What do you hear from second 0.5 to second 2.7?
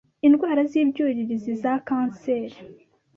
z’ibyuririzi za canseri